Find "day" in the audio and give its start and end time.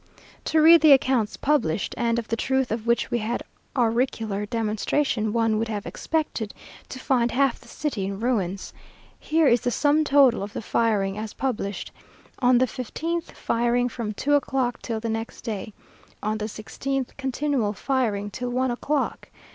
15.41-15.71